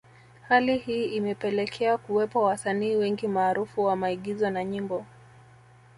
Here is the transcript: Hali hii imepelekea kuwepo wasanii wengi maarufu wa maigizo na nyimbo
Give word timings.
Hali 0.47 0.77
hii 0.77 1.05
imepelekea 1.05 1.97
kuwepo 1.97 2.43
wasanii 2.43 2.95
wengi 2.95 3.27
maarufu 3.27 3.83
wa 3.83 3.95
maigizo 3.95 4.49
na 4.49 4.63
nyimbo 4.63 5.05